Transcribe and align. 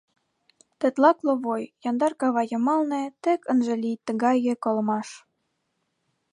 Тетла 0.79 1.11
кловой, 1.19 1.63
Яндар 1.89 2.13
кава 2.19 2.43
йымалне 2.51 3.01
Тек 3.23 3.41
ынже 3.51 3.75
лий 3.83 3.97
тыгае 4.05 4.53
колымаш… 4.63 5.09